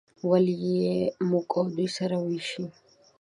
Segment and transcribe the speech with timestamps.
[0.29, 2.65] ولې یې په موږ او دوی سره ویشي.